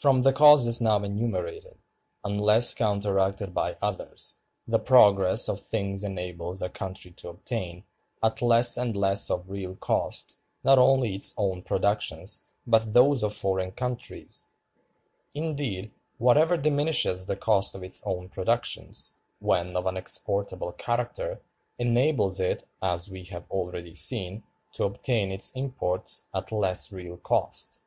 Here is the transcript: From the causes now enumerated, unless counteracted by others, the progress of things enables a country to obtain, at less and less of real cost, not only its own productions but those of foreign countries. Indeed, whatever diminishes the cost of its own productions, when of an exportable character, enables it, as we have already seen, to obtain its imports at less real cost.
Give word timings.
From 0.00 0.22
the 0.22 0.32
causes 0.32 0.80
now 0.80 1.02
enumerated, 1.02 1.76
unless 2.22 2.72
counteracted 2.72 3.52
by 3.52 3.74
others, 3.82 4.36
the 4.64 4.78
progress 4.78 5.48
of 5.48 5.58
things 5.58 6.04
enables 6.04 6.62
a 6.62 6.68
country 6.68 7.10
to 7.16 7.30
obtain, 7.30 7.82
at 8.22 8.40
less 8.40 8.76
and 8.76 8.94
less 8.94 9.28
of 9.28 9.50
real 9.50 9.74
cost, 9.74 10.36
not 10.62 10.78
only 10.78 11.16
its 11.16 11.34
own 11.36 11.62
productions 11.62 12.42
but 12.64 12.92
those 12.92 13.24
of 13.24 13.34
foreign 13.34 13.72
countries. 13.72 14.46
Indeed, 15.34 15.90
whatever 16.18 16.56
diminishes 16.56 17.26
the 17.26 17.34
cost 17.34 17.74
of 17.74 17.82
its 17.82 18.00
own 18.06 18.28
productions, 18.28 19.14
when 19.40 19.76
of 19.76 19.86
an 19.86 19.96
exportable 19.96 20.70
character, 20.70 21.40
enables 21.76 22.38
it, 22.38 22.62
as 22.80 23.10
we 23.10 23.24
have 23.24 23.50
already 23.50 23.96
seen, 23.96 24.44
to 24.74 24.84
obtain 24.84 25.32
its 25.32 25.50
imports 25.56 26.28
at 26.32 26.52
less 26.52 26.92
real 26.92 27.16
cost. 27.16 27.80